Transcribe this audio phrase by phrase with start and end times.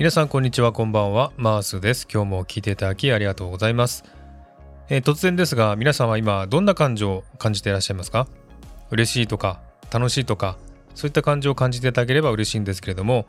[0.00, 1.30] 皆さんこんにちはこんばんは。
[1.36, 2.08] マースです。
[2.10, 4.02] 今日も聞いていただきありがとうございます、
[4.88, 8.26] えー、突然ですが皆さんは今どんな感情を感じていらっしゃいますか？
[8.90, 9.60] 嬉しいとか
[9.92, 10.56] 楽しいとか
[10.94, 13.26] そういった感情を感じていただければ嬉しいんですけれども、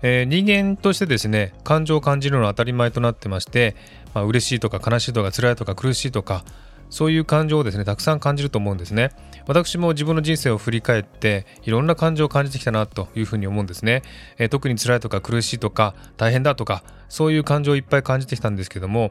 [0.00, 3.76] えー、人間としてですね感情を感じるのは当たり前となってまして、
[4.14, 6.46] まあ、嬉しいとか悲しいとか辛いとか苦しいとか
[6.94, 9.10] そういう感情をですねたくさん感じると思うんですね。
[9.48, 14.02] 私も自分の人生を振り返っていろんな感情を感じてきたなというふうに思うんですね、
[14.38, 19.10] えー、特に辛いとか苦しいとか大変だとかそういう感情をいっぱい感じてきたんですけども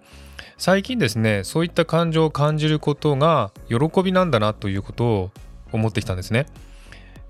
[0.58, 5.32] 最近ですねそういった感情を感じることが喜びなんだなということを
[5.74, 6.46] 思ってきたんですね、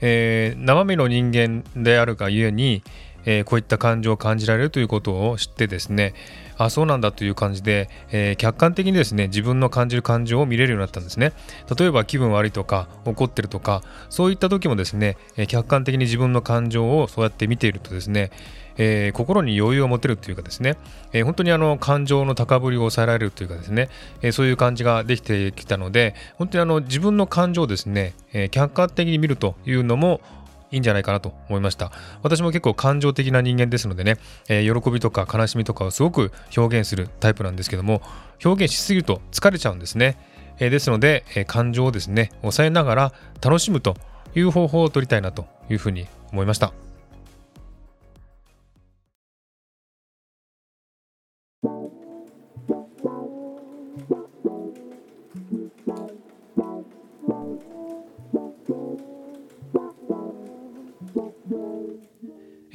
[0.02, 2.84] えー、生身の人間であるがゆえに
[3.26, 6.14] えー、こういった感情を感じられるということを知ってですね
[6.58, 11.34] あそうなんだという感じで、えー、客観的にですね自分の感じる感情を見れるようになったんですね。
[11.78, 18.32] 例えば気分悪いとか怒ってるとかそういった時もですね、え、客観的に自分の感情をそうやって見ているとですね
[18.78, 20.78] えー、心に余裕を持てるというかですね、
[21.12, 23.90] えー、本当にあの感情の高ぶりを抑えられるというかですね、
[24.22, 30.22] えー、そういう感じができてきたので本当にあの自分の感情をですね、え客観的に見るというのも
[30.74, 31.92] いいんじゃないかなと思いました。
[32.24, 34.18] 私も結構感情的な人間ですのでね、
[34.50, 38.02] えー、喜びとか悲しみとかをすごく表現するタイプなんですけども
[38.44, 40.18] 表現しすぎると疲れちゃうんですね、
[40.58, 43.96] えー、ですので、え、感情をですね抑えながら楽しむと
[44.36, 46.74] いう方法を取りたいなというふうに思いました。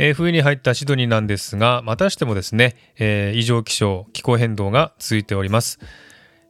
[0.00, 5.80] えー、冬に入ったシドニーなんですが、またしてもですね、えー、異常気象、気候変動が続いております。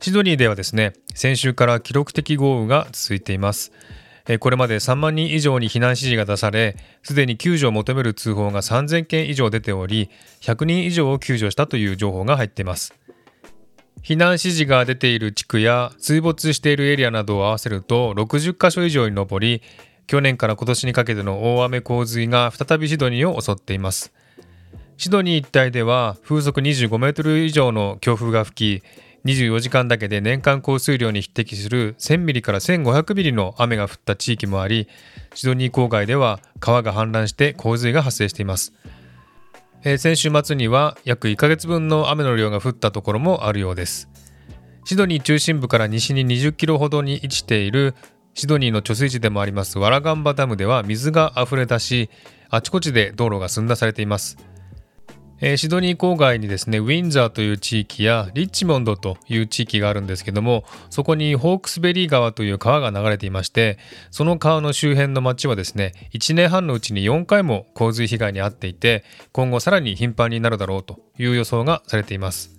[0.00, 3.72] シドニーではですね、先週から記録的豪雨が続いています。
[4.26, 10.10] えー、これまで3万人以上に避難指示が出され、すでに救助を求める通報が3000件以上出ており、
[10.42, 12.94] 100人以上を救助したという情報が入っています。
[14.02, 19.62] 避難指示が出ている地区や水没しているエリアなどを合わせると60カ所以上に上り
[20.08, 24.12] 去年から今年にかけての大雨洪水が再びシドニーを襲っています。
[24.96, 28.84] シドニー一帯では風速25メートル以上の強風が吹き
[29.24, 34.88] 24時間だけで年間降水量に匹敵する1000ミリから1500ミリの雨が降った地域もあり
[35.34, 38.72] シドニー郊外では川が氾濫して洪水が発生しています、
[39.84, 44.08] えー、先週末には約1ヶ月分の雨の量が降ったところもあるようです。
[44.88, 47.94] シドニー中心部から西に20キロほどに位置している
[48.34, 52.10] シドニーの貯水池でもありますワラガンバダムでは水が溢れ出し
[52.50, 54.38] あちこちで道路が寸断されています、
[55.40, 63.78] えー、シドニー郊外にですねウィンザーという地域やリッチモンドという地域があるんですけどもそこにホークスベリー川という川が流れていまして
[64.10, 72.57] その川の周辺の町はですね1年半のうちに4回も洪水被害に遭っていて今後さらに頻繁になるだろうという予想がされています。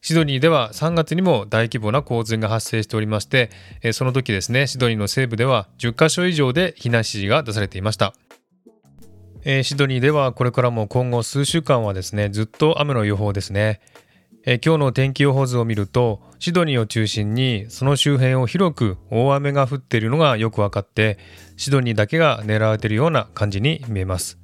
[0.00, 3.50] シドニーでは3月にも大規模な洪水が発生しておりまして、
[3.92, 8.14] その時ですね、シドニーの西部では10カ所以上で避難指示が出されていました。
[9.62, 13.80] シドニーではこれからも今後数週間はですね、ずっと雨の予報ですね。
[14.46, 21.18] 今日の天気予報図を見ると、シドニーを中心にその周辺を広く大雨が降っているのがよく分かって、
[21.56, 24.38] シドニーだけが狙われているような感じに見えます。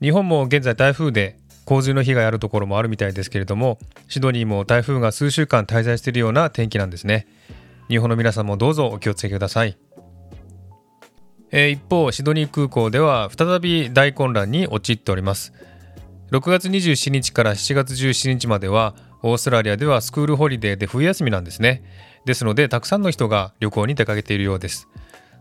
[0.00, 3.78] 日本も現在台風で洪水の被害あるところもあるみたいですけれども
[4.08, 7.26] シドニーも台風が数週間滞在しているような天気なんですね。
[7.88, 9.76] 日本の皆さんもどうぞお気をつけください、
[11.52, 15.52] えー、一方シドニー空港では再び大混乱に陥っております。
[16.32, 21.82] 6月27日から7月17日まではオーストラリアではスクールホリデーで冬休みなんですね。
[22.24, 24.88] ですのでたくさんの人が旅行に出かけているようです。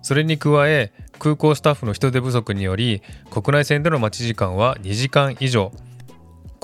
[0.03, 3.01] それに加え空港スタッフの人手不足により
[3.31, 5.71] 国内線での待ち時間は2時間以上。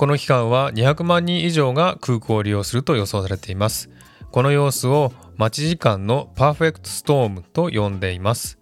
[0.02, 3.88] この期間は200万人以上が空港を利用すると予想されています。
[4.32, 8.58] この様子を待ち時間のパーフェクトストームと呼んでいます。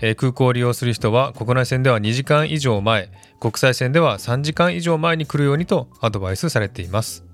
[0.00, 3.10] えー、空港を利用する人は国内線では2時間以上前、
[3.40, 7.24] 国際線では3時間以上前に来るようにとアドバイスされています。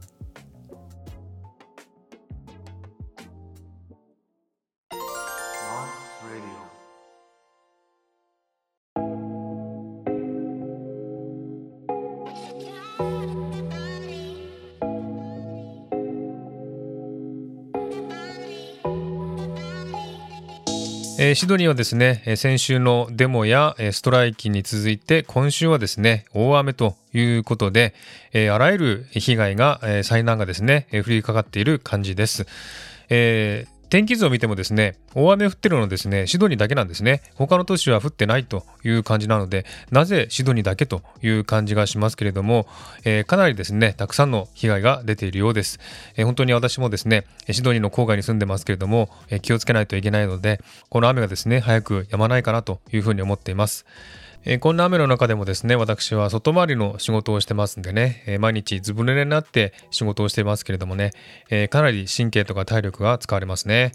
[21.20, 27.93] えー、シドニーはですね、先週のデモやストライキに続いて今週はですね、大雨ということで、
[28.32, 32.47] えー、あらゆる被害が、えー、災難がですね、降りかかっている感じです。
[33.09, 37.23] えー天気図を見てもですね、大雨降ってるのはですね、シドニーだけなんですね。
[37.35, 42.67] 他の都市は降ってないという感じなので、なぜシドニーだけという感じがしますけれども、
[43.05, 45.81] えー、かなりですね、たくさんの被害が出ているようです、
[46.17, 53.87] えー、本当に私もですね、シドニーの郊外に住んでますけれども、えー、気をつけないといけないので、この雨がですね、早く止まないかなというふうに思っています。
[54.44, 61.12] えー、こんな雨の中でもですね、私は外回りの仕事をしてますんでね、えー、毎日ずぶ濡れになって仕事をしていますけれどもね、
[61.50, 63.93] えー、かなり神経とか体力が使われますね。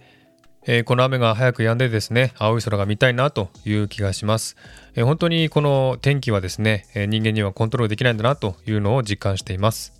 [0.65, 4.55] えー、この雨が早く止んでですね、青い空が見たいなという気がします。
[4.95, 9.93] えー、本当にこの天気はですね、え、人間にはコントロールできないんだなというのを実感しています。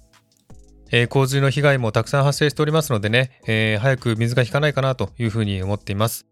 [0.96, 6.28] え洪水の被害もたくさん発生しておりますのでね、え早く水が引かないかなというふうに思っています。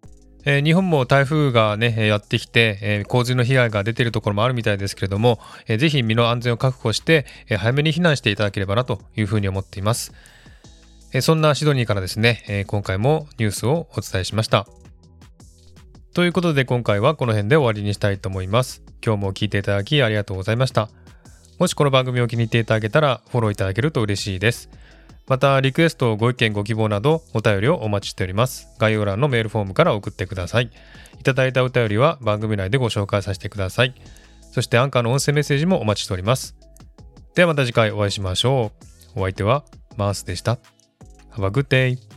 [0.46, 10.14] え日本も台風がね、やってきて、え洪水の被害が出ているところもあるみたいですけれども、えー、ぜひ身の安全を確保して、え早めに避難していただければなというふうに思っています。
[11.14, 14.68] えそんなシドニーからですね、え今回もニュースをお伝えしました。
[16.14, 18.84] ということで今回はこの辺で終わりにしたいと思います。
[19.06, 20.90] 今日も聞いていただきありがとうございました。
[21.58, 24.70] もしこの番組を気に入っていただけたらフォローいただけると嬉しいです。
[25.28, 28.68] またリクエスト、ご意見、ご希望などお便りをお待ちしております。
[28.80, 30.72] 概要欄のメールフォームから送ってください。
[31.20, 33.94] いただいたお便りは番組内でご紹介させてください。
[34.52, 36.56] そしてアンカーの音声メッセージもお待ちしております。
[37.36, 38.72] ではまた次回お会いしましょ
[39.16, 39.20] う。
[39.20, 39.64] お相手は
[39.96, 40.58] マースでした。
[41.34, 42.11] Have a good day.